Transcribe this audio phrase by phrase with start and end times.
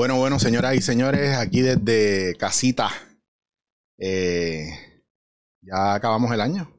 [0.00, 2.90] Bueno, bueno, señoras y señores, aquí desde casita.
[3.98, 4.70] Eh,
[5.60, 6.74] ya acabamos el año.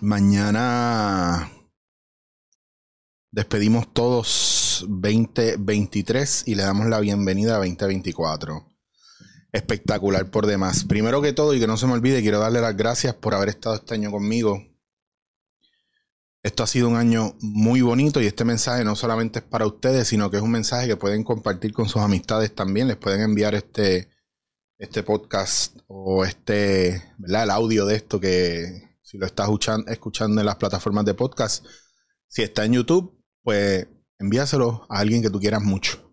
[0.00, 1.50] Mañana
[3.32, 8.64] despedimos todos 2023 y le damos la bienvenida a 2024.
[9.50, 10.84] Espectacular por demás.
[10.84, 13.48] Primero que todo, y que no se me olvide, quiero darle las gracias por haber
[13.48, 14.71] estado este año conmigo
[16.42, 20.08] esto ha sido un año muy bonito y este mensaje no solamente es para ustedes,
[20.08, 22.88] sino que es un mensaje que pueden compartir con sus amistades también.
[22.88, 24.08] Les pueden enviar este,
[24.76, 27.14] este podcast o este.
[27.24, 29.48] El audio de esto que si lo estás
[29.86, 31.64] escuchando, en las plataformas de podcast,
[32.26, 33.86] si está en YouTube, pues
[34.18, 36.12] envíaselo a alguien que tú quieras mucho.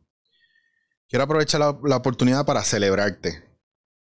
[1.07, 3.50] Quiero aprovechar la oportunidad para celebrarte.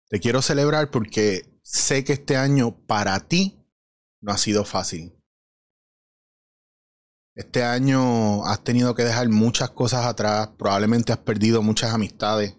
[0.08, 3.66] Te quiero celebrar porque sé que este año para ti
[4.19, 5.20] no ha sido fácil
[7.36, 12.58] este año has tenido que dejar muchas cosas atrás, probablemente has perdido muchas amistades,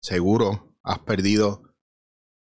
[0.00, 1.74] seguro has perdido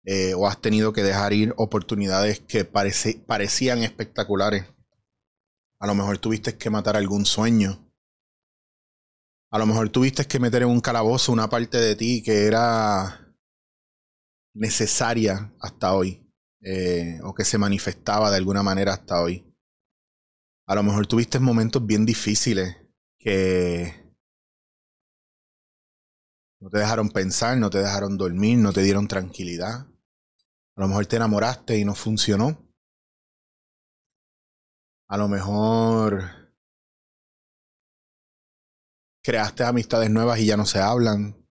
[0.06, 4.66] eh, o has tenido que dejar ir oportunidades que parecían espectaculares.
[5.80, 7.92] A lo mejor tuviste que matar algún sueño.
[9.52, 13.36] A lo mejor tuviste que meter en un calabozo una parte de ti que era
[14.54, 19.48] necesaria hasta hoy, eh, o que se manifestaba de alguna manera hasta hoy
[20.68, 22.76] a lo mejor tuviste momentos bien difíciles
[23.18, 24.14] que
[26.60, 29.88] no te dejaron pensar, no te dejaron dormir, no te dieron tranquilidad.
[30.76, 32.70] A lo mejor te enamoraste y no funcionó.
[35.08, 36.22] A lo mejor
[39.24, 41.48] creaste amistades nuevas y ya no se hablan.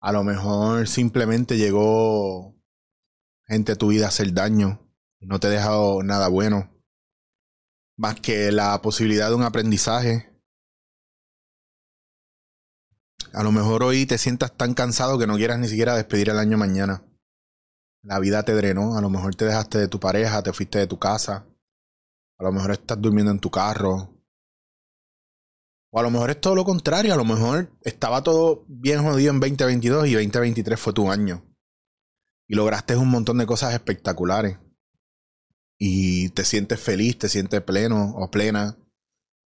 [0.00, 2.60] A lo mejor simplemente llegó
[3.46, 4.90] gente a tu vida a hacer daño
[5.20, 6.75] y no te ha dejado nada bueno
[7.96, 10.32] más que la posibilidad de un aprendizaje.
[13.32, 16.38] A lo mejor hoy te sientas tan cansado que no quieras ni siquiera despedir el
[16.38, 17.02] año mañana.
[18.02, 20.86] La vida te drenó, a lo mejor te dejaste de tu pareja, te fuiste de
[20.86, 21.46] tu casa.
[22.38, 24.12] A lo mejor estás durmiendo en tu carro.
[25.90, 29.32] O a lo mejor es todo lo contrario, a lo mejor estaba todo bien jodido
[29.32, 31.42] en 2022 y 2023 fue tu año.
[32.48, 34.58] Y lograste un montón de cosas espectaculares
[35.78, 38.78] y te sientes feliz, te sientes pleno o plena,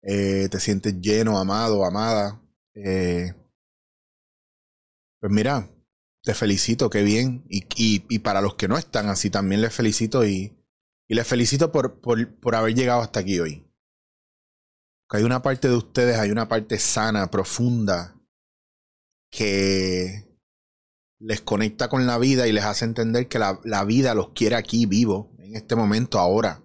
[0.01, 2.41] eh, te sientes lleno, amado, amada.
[2.73, 3.33] Eh,
[5.19, 5.69] pues mira,
[6.23, 7.45] te felicito, qué bien.
[7.49, 10.57] Y, y, para los que no están así, también les felicito y,
[11.07, 13.65] y les felicito por, por, por haber llegado hasta aquí hoy.
[15.09, 18.15] Que hay una parte de ustedes, hay una parte sana, profunda,
[19.31, 20.27] que
[21.19, 24.55] les conecta con la vida y les hace entender que la, la vida los quiere
[24.55, 26.63] aquí vivo en este momento, ahora.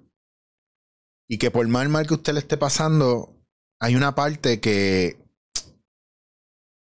[1.29, 3.43] Y que por mal mal que usted le esté pasando,
[3.81, 5.25] hay una parte que,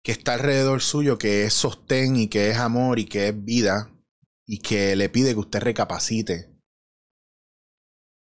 [0.02, 3.92] que está alrededor suyo, que es sostén y que es amor y que es vida,
[4.46, 6.50] y que le pide que usted recapacite.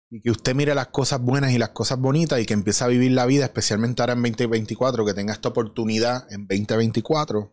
[0.08, 2.88] Y que usted mire las cosas buenas y las cosas bonitas y que empiece a
[2.88, 7.52] vivir la vida, especialmente ahora en 2024, que tenga esta oportunidad en 2024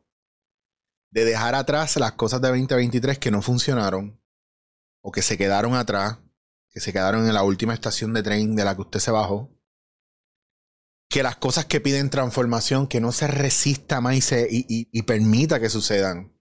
[1.12, 4.23] de dejar atrás las cosas de 2023 que no funcionaron
[5.04, 6.18] o que se quedaron atrás,
[6.70, 9.54] que se quedaron en la última estación de tren de la que usted se bajó.
[11.10, 15.60] Que las cosas que piden transformación, que no se resista más y, se, y, permita
[15.60, 16.34] que sucedan.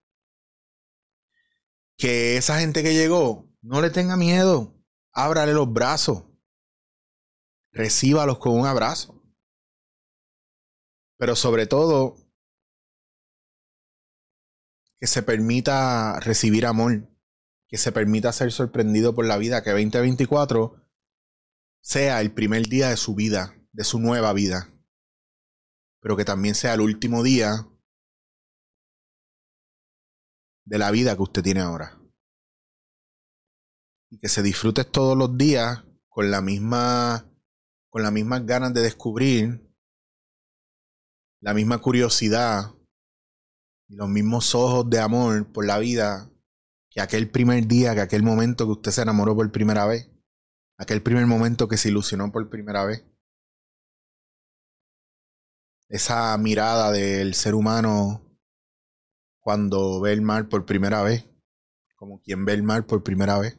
[1.98, 4.80] Que esa gente que llegó, no le tenga miedo,
[5.12, 6.24] ábrale los brazos,
[7.72, 9.20] recíbalos con un abrazo.
[11.18, 12.16] Pero sobre todo,
[14.98, 17.11] que se permita recibir amor,
[17.72, 20.76] que se permita ser sorprendido por la vida, que 2024
[21.80, 24.70] sea el primer día de su vida, de su nueva vida,
[26.02, 27.66] pero que también sea el último día
[30.66, 31.98] de la vida que usted tiene ahora.
[34.10, 37.26] Y que se disfrute todos los días con la misma
[37.88, 39.66] con las mismas ganas de descubrir,
[41.40, 42.74] la misma curiosidad
[43.88, 46.31] y los mismos ojos de amor por la vida
[46.92, 50.10] que aquel primer día, que aquel momento que usted se enamoró por primera vez,
[50.76, 53.04] aquel primer momento que se ilusionó por primera vez.
[55.88, 58.22] Esa mirada del ser humano
[59.40, 61.26] cuando ve el mar por primera vez,
[61.96, 63.58] como quien ve el mar por primera vez.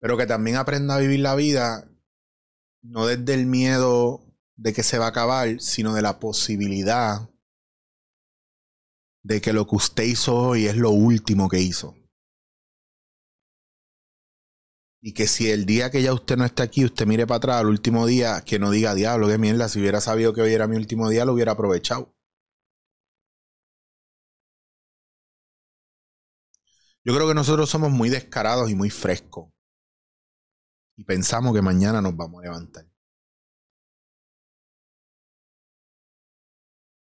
[0.00, 1.86] Pero que también aprenda a vivir la vida
[2.82, 4.24] no desde el miedo
[4.56, 7.28] de que se va a acabar, sino de la posibilidad
[9.22, 11.94] de que lo que usted hizo hoy es lo último que hizo.
[15.02, 17.56] Y que si el día que ya usted no está aquí, usted mire para atrás
[17.56, 20.66] al último día, que no diga, diablo, qué mierda, si hubiera sabido que hoy era
[20.66, 22.14] mi último día, lo hubiera aprovechado.
[27.02, 29.50] Yo creo que nosotros somos muy descarados y muy frescos.
[30.96, 32.89] Y pensamos que mañana nos vamos a levantar.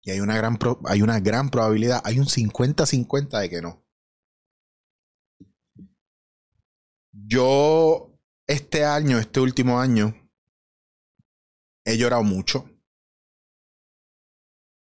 [0.06, 3.84] Y hay una gran, hay una gran probabilidad, hay un 50-50 de que no.
[7.12, 8.16] Yo,
[8.48, 10.13] este año, este último año,
[11.86, 12.69] he llorado mucho.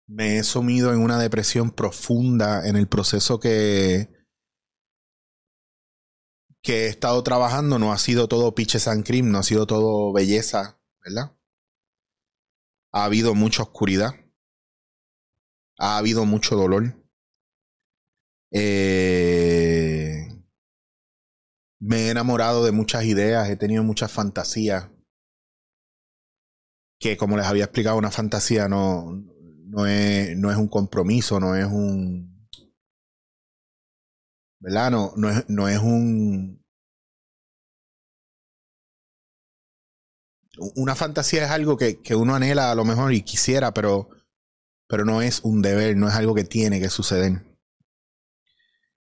[0.07, 4.09] Me he sumido en una depresión profunda en el proceso que,
[6.63, 7.79] que he estado trabajando.
[7.79, 11.35] No ha sido todo pitches and cream, no ha sido todo belleza, ¿verdad?
[12.93, 14.13] Ha habido mucha oscuridad
[15.81, 16.95] ha habido mucho dolor.
[18.51, 20.27] Eh,
[21.79, 24.89] me he enamorado de muchas ideas, he tenido muchas fantasías.
[26.99, 29.11] Que como les había explicado, una fantasía no,
[29.65, 32.47] no, es, no es un compromiso, no es un.
[34.59, 34.91] ¿Verdad?
[34.91, 36.63] No, no, es, no es un.
[40.75, 44.09] Una fantasía es algo que, que uno anhela a lo mejor y quisiera, pero
[44.91, 47.45] pero no es un deber, no es algo que tiene que suceder.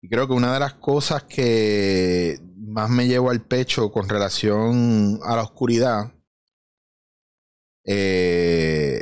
[0.02, 5.22] Y creo que una de las cosas que más me llevo al pecho con relación
[5.24, 6.14] a la oscuridad
[7.86, 9.02] eh,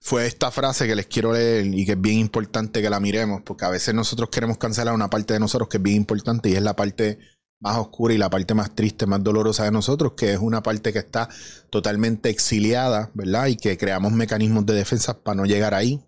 [0.00, 3.42] fue esta frase que les quiero leer y que es bien importante que la miremos,
[3.42, 6.54] porque a veces nosotros queremos cancelar una parte de nosotros que es bien importante y
[6.54, 7.20] es la parte
[7.60, 10.92] más oscura y la parte más triste, más dolorosa de nosotros, que es una parte
[10.92, 11.28] que está
[11.70, 13.46] totalmente exiliada, ¿verdad?
[13.46, 16.00] Y que creamos mecanismos de defensa para no llegar ahí,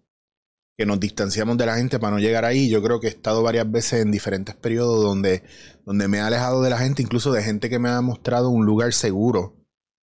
[0.76, 2.68] que nos distanciamos de la gente para no llegar ahí.
[2.68, 5.42] Yo creo que he estado varias veces en diferentes periodos donde,
[5.84, 8.64] donde me he alejado de la gente, incluso de gente que me ha mostrado un
[8.64, 9.56] lugar seguro.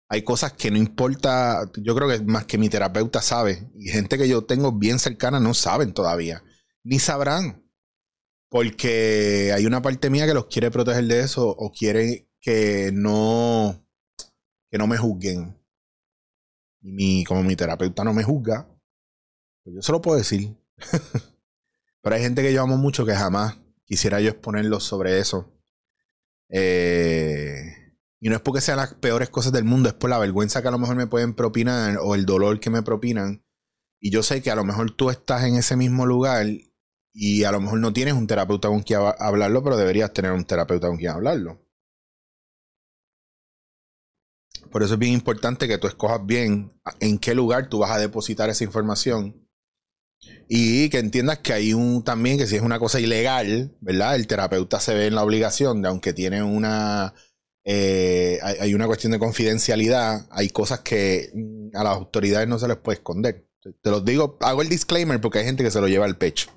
[0.08, 4.18] Hay cosas que no importa, yo creo que más que mi terapeuta sabe, y gente
[4.18, 6.44] que yo tengo bien cercana no saben todavía,
[6.84, 7.65] ni sabrán
[8.56, 13.86] porque hay una parte mía que los quiere proteger de eso o quiere que no,
[14.70, 15.62] que no me juzguen.
[16.80, 18.66] Y mi, como mi terapeuta no me juzga,
[19.62, 20.56] pues yo se lo puedo decir.
[22.00, 25.52] Pero hay gente que yo amo mucho que jamás quisiera yo exponerlos sobre eso.
[26.48, 27.60] Eh,
[28.20, 30.68] y no es porque sean las peores cosas del mundo, es por la vergüenza que
[30.68, 33.44] a lo mejor me pueden propinar o el dolor que me propinan.
[34.00, 36.46] Y yo sé que a lo mejor tú estás en ese mismo lugar
[37.18, 40.44] y a lo mejor no tienes un terapeuta con quien hablarlo, pero deberías tener un
[40.44, 41.58] terapeuta con quien hablarlo.
[44.70, 47.98] Por eso es bien importante que tú escojas bien en qué lugar tú vas a
[47.98, 49.48] depositar esa información.
[50.46, 54.16] Y que entiendas que hay un también, que si es una cosa ilegal, ¿verdad?
[54.16, 57.14] El terapeuta se ve en la obligación de, aunque tiene una.
[57.64, 61.32] Eh, hay una cuestión de confidencialidad, hay cosas que
[61.72, 63.48] a las autoridades no se les puede esconder.
[63.60, 66.50] Te los digo, hago el disclaimer porque hay gente que se lo lleva al pecho.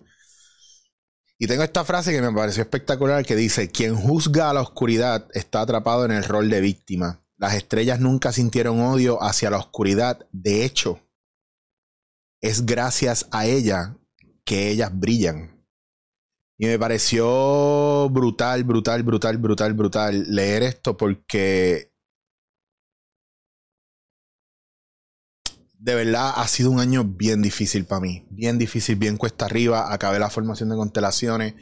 [1.42, 5.30] Y tengo esta frase que me pareció espectacular que dice, quien juzga a la oscuridad
[5.34, 7.24] está atrapado en el rol de víctima.
[7.38, 10.28] Las estrellas nunca sintieron odio hacia la oscuridad.
[10.34, 11.00] De hecho,
[12.42, 13.96] es gracias a ella
[14.44, 15.66] que ellas brillan.
[16.58, 21.89] Y me pareció brutal, brutal, brutal, brutal, brutal leer esto porque
[25.80, 28.28] de verdad ha sido un año bien difícil para mí.
[28.30, 29.94] Bien difícil, bien cuesta arriba.
[29.94, 31.56] Acabé la formación de constelaciones,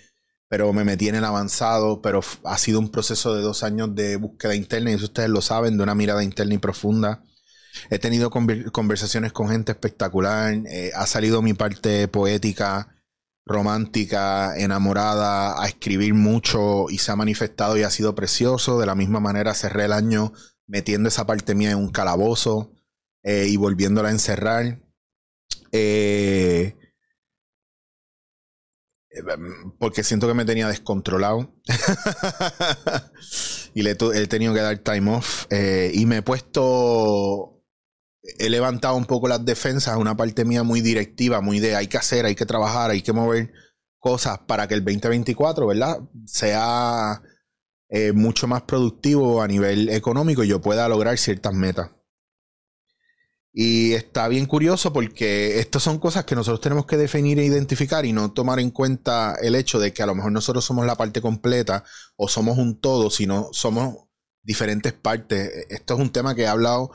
[0.50, 2.01] pero me metí en el avanzado.
[2.01, 5.41] Pero ha sido un proceso de dos años de búsqueda interna, y eso ustedes lo
[5.41, 7.24] saben, de una mirada interna y profunda.
[7.91, 10.51] He tenido conversaciones con gente espectacular.
[10.67, 12.95] Eh, ha salido mi parte poética,
[13.45, 18.79] romántica, enamorada, a escribir mucho y se ha manifestado y ha sido precioso.
[18.79, 20.33] De la misma manera cerré el año
[20.65, 22.71] metiendo esa parte mía en un calabozo
[23.24, 24.81] eh, y volviéndola a encerrar.
[25.71, 26.75] Eh,
[29.79, 31.55] porque siento que me tenía descontrolado.
[33.74, 35.45] y le he tenido que dar time off.
[35.50, 37.63] Eh, y me he puesto.
[38.39, 41.97] He levantado un poco las defensas, una parte mía muy directiva, muy de hay que
[41.97, 43.53] hacer, hay que trabajar, hay que mover
[44.00, 46.00] cosas para que el 2024, ¿verdad?
[46.25, 47.21] Sea
[48.13, 51.91] mucho más productivo a nivel económico y yo pueda lograr ciertas metas.
[53.54, 58.06] Y está bien curioso porque estas son cosas que nosotros tenemos que definir e identificar
[58.06, 60.96] y no tomar en cuenta el hecho de que a lo mejor nosotros somos la
[60.96, 61.84] parte completa
[62.16, 63.96] o somos un todo, sino somos
[64.44, 65.66] diferentes partes.
[65.70, 66.92] Esto es un tema que he hablado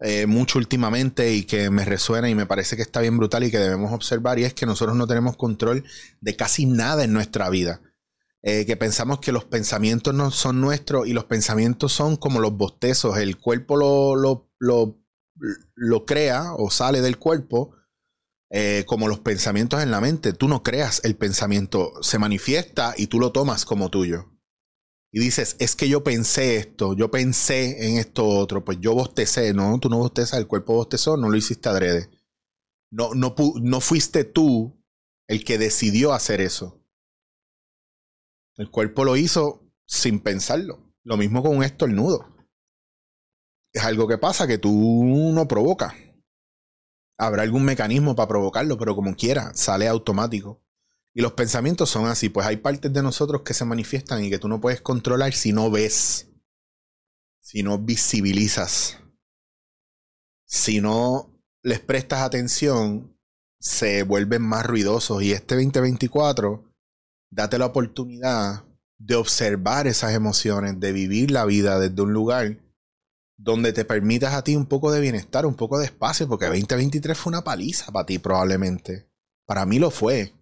[0.00, 3.50] eh, mucho últimamente y que me resuena y me parece que está bien brutal y
[3.50, 5.84] que debemos observar y es que nosotros no tenemos control
[6.20, 7.80] de casi nada en nuestra vida.
[8.42, 12.56] eh, que pensamos que los pensamientos no son nuestros y los pensamientos son como los
[12.56, 14.98] bostezos, el cuerpo lo, lo, lo,
[15.74, 17.74] lo crea o sale del cuerpo.
[18.50, 23.08] Eh, como los pensamientos en la mente, tú no creas el pensamiento, se manifiesta y
[23.08, 24.30] tú lo tomas como tuyo.
[25.10, 29.54] Y dices, es que yo pensé esto, yo pensé en esto otro, pues yo bostecé,
[29.54, 32.10] no, tú no bostezas, el cuerpo bostezó, no lo hiciste adrede.
[32.90, 34.76] No, no, no fuiste tú
[35.28, 36.80] el que decidió hacer eso.
[38.56, 40.92] El cuerpo lo hizo sin pensarlo.
[41.02, 42.33] Lo mismo con un estornudo.
[43.74, 45.92] Es algo que pasa que tú no provocas.
[47.18, 50.62] Habrá algún mecanismo para provocarlo, pero como quiera, sale automático.
[51.12, 54.38] Y los pensamientos son así, pues hay partes de nosotros que se manifiestan y que
[54.38, 56.28] tú no puedes controlar si no ves,
[57.40, 58.98] si no visibilizas,
[60.46, 63.16] si no les prestas atención,
[63.60, 65.22] se vuelven más ruidosos.
[65.22, 66.72] Y este 2024
[67.30, 68.64] date la oportunidad
[68.98, 72.63] de observar esas emociones, de vivir la vida desde un lugar
[73.36, 77.16] donde te permitas a ti un poco de bienestar, un poco de espacio, porque 2023
[77.16, 79.08] fue una paliza para ti probablemente.
[79.46, 80.34] Para mí lo fue.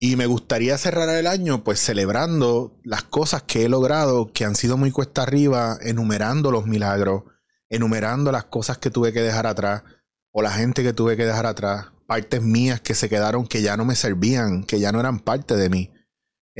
[0.00, 4.54] Y me gustaría cerrar el año pues celebrando las cosas que he logrado, que han
[4.54, 7.24] sido muy cuesta arriba, enumerando los milagros,
[7.68, 9.82] enumerando las cosas que tuve que dejar atrás,
[10.30, 13.76] o la gente que tuve que dejar atrás, partes mías que se quedaron que ya
[13.76, 15.90] no me servían, que ya no eran parte de mí,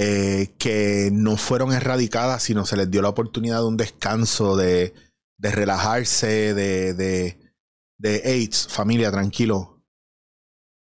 [0.00, 4.94] eh, que no fueron erradicadas, sino se les dio la oportunidad de un descanso, de,
[5.38, 9.82] relajarse, de, AIDS, familia, tranquilo,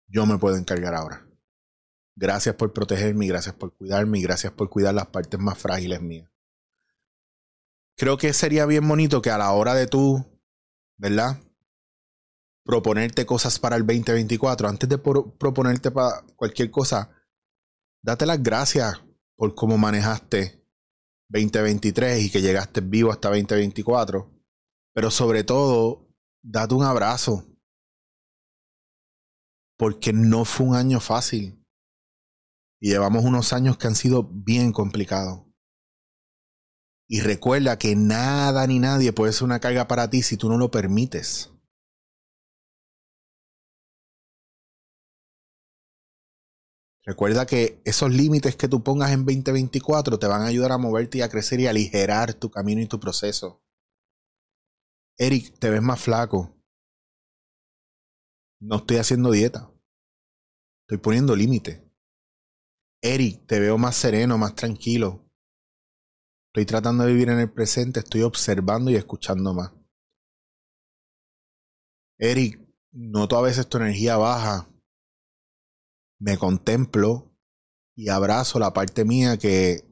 [0.08, 1.28] yo me puedo encargar ahora.
[2.16, 6.30] Gracias por protegerme, gracias por cuidarme gracias por cuidar las partes más frágiles mías.
[7.98, 10.24] Creo que sería bien bonito que a la hora de tú,
[10.98, 11.40] ¿verdad?
[12.64, 17.10] proponerte cosas para el 2024, antes de proponerte para cualquier cosa,
[18.02, 19.02] date las gracias
[19.36, 20.60] por cómo manejaste
[21.30, 24.32] 2023 y que llegaste vivo hasta 2024.
[24.94, 26.10] Pero sobre todo,
[26.42, 27.46] date un abrazo.
[29.78, 31.64] Porque no fue un año fácil.
[32.82, 35.46] Y llevamos unos años que han sido bien complicados.
[37.08, 40.58] Y recuerda que nada ni nadie puede ser una carga para ti si tú no
[40.58, 41.52] lo permites.
[47.10, 51.18] Recuerda que esos límites que tú pongas en 2024 te van a ayudar a moverte
[51.18, 53.64] y a crecer y a aligerar tu camino y tu proceso.
[55.18, 56.56] Eric, te ves más flaco.
[58.62, 59.72] No estoy haciendo dieta.
[60.84, 61.84] Estoy poniendo límite.
[63.02, 65.28] Eric, te veo más sereno, más tranquilo.
[66.50, 69.74] Estoy tratando de vivir en el presente, estoy observando y escuchando más.
[72.20, 72.62] Eric,
[72.92, 74.70] noto a veces tu energía baja
[76.20, 77.32] me contemplo
[77.96, 79.86] y abrazo la parte mía que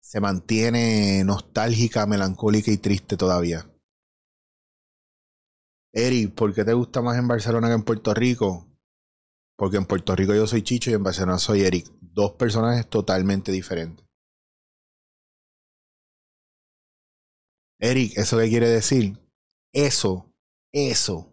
[0.00, 3.70] se mantiene nostálgica, melancólica y triste todavía.
[5.92, 8.68] Eric, ¿por qué te gusta más en Barcelona que en Puerto Rico?
[9.56, 11.90] Porque en Puerto Rico yo soy Chicho y en Barcelona soy Eric.
[12.00, 14.06] Dos personajes totalmente diferentes.
[17.80, 19.18] Eric, ¿eso qué quiere decir?
[19.72, 20.32] Eso,
[20.72, 21.32] eso,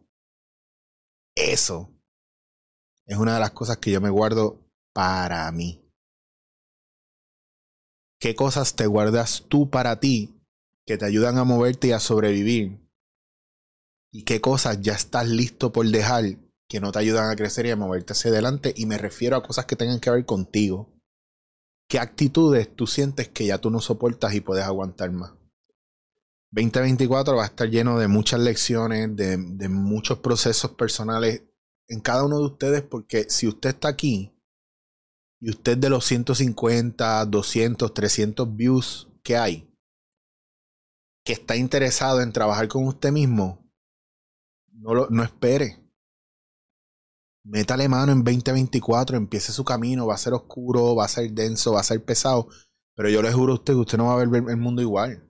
[1.35, 1.92] eso
[3.05, 4.60] es una de las cosas que yo me guardo
[4.93, 5.83] para mí.
[8.19, 10.33] ¿Qué cosas te guardas tú para ti
[10.86, 12.79] que te ayudan a moverte y a sobrevivir?
[14.12, 16.38] ¿Y qué cosas ya estás listo por dejar
[16.69, 18.74] que no te ayudan a crecer y a moverte hacia adelante?
[18.77, 20.93] Y me refiero a cosas que tengan que ver contigo.
[21.89, 25.33] ¿Qué actitudes tú sientes que ya tú no soportas y puedes aguantar más?
[26.51, 31.41] 2024 va a estar lleno de muchas lecciones, de, de muchos procesos personales
[31.87, 34.31] en cada uno de ustedes porque si usted está aquí
[35.39, 39.69] y usted de los 150, 200, 300 views que hay,
[41.25, 43.69] que está interesado en trabajar con usted mismo,
[44.71, 45.79] no, lo, no espere.
[47.45, 51.73] Métale mano en 2024, empiece su camino, va a ser oscuro, va a ser denso,
[51.73, 52.47] va a ser pesado,
[52.95, 55.29] pero yo le juro a usted que usted no va a ver el mundo igual.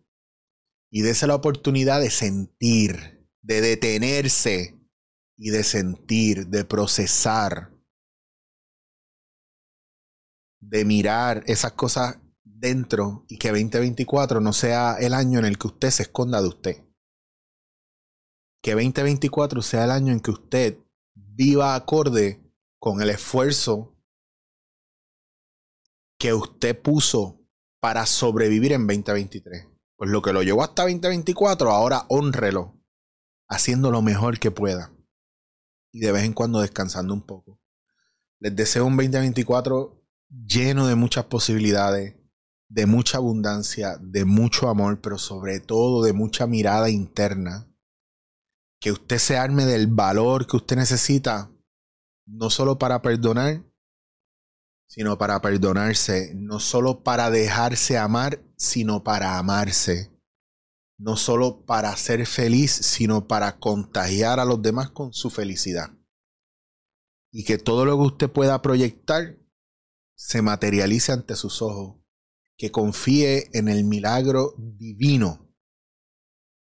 [0.92, 4.83] Y dése la oportunidad de sentir, de detenerse
[5.38, 7.72] y de sentir, de procesar,
[10.60, 15.68] de mirar esas cosas dentro y que 2024 no sea el año en el que
[15.68, 16.86] usted se esconda de usted.
[18.62, 20.80] Que 2024 sea el año en que usted
[21.14, 22.42] viva acorde
[22.80, 23.98] con el esfuerzo
[26.18, 27.42] que usted puso
[27.82, 29.68] para sobrevivir en 2023.
[29.98, 32.82] Pues lo que lo llevó hasta 2024, ahora honrelo,
[33.50, 34.93] haciendo lo mejor que pueda
[35.94, 37.62] y de vez en cuando descansando un poco.
[38.40, 40.04] Les deseo un 2024
[40.46, 42.16] lleno de muchas posibilidades,
[42.68, 47.70] de mucha abundancia, de mucho amor, pero sobre todo de mucha mirada interna.
[48.82, 51.52] Que usted se arme del valor que usted necesita,
[52.26, 53.64] no solo para perdonar,
[54.88, 60.13] sino para perdonarse, no solo para dejarse amar, sino para amarse,
[61.04, 65.92] no solo para ser feliz, sino para contagiar a los demás con su felicidad.
[67.30, 69.38] Y que todo lo que usted pueda proyectar
[70.16, 72.02] se materialice ante sus ojos,
[72.58, 75.54] que confíe en el milagro divino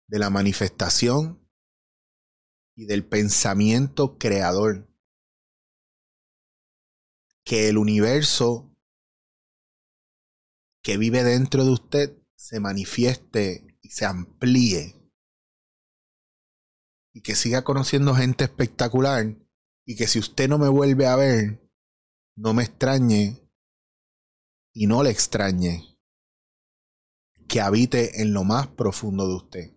[0.06, 1.44] de la manifestación
[2.76, 4.88] y del pensamiento creador
[7.42, 8.72] que el universo
[10.80, 14.94] que vive dentro de usted se manifieste se amplíe.
[17.12, 19.36] Y que siga conociendo gente espectacular.
[19.86, 21.60] Y que si usted no me vuelve a ver,
[22.36, 23.42] no me extrañe
[24.72, 25.98] y no le extrañe
[27.48, 29.76] que habite en lo más profundo de usted.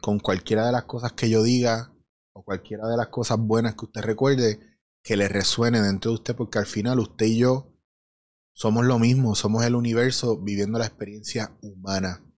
[0.00, 1.94] Con cualquiera de las cosas que yo diga
[2.32, 6.34] o cualquiera de las cosas buenas que usted recuerde, que le resuene dentro de usted,
[6.34, 7.70] porque al final usted y yo
[8.52, 12.29] somos lo mismo, somos el universo viviendo la experiencia humana.